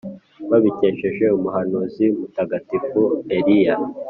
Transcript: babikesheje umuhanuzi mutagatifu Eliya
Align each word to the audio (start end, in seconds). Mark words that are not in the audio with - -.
babikesheje 0.49 1.25
umuhanuzi 1.37 2.05
mutagatifu 2.17 3.01
Eliya 3.37 3.75